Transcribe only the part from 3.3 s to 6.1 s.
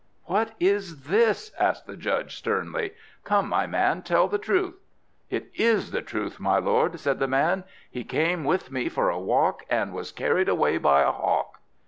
my man, tell the truth." "It is the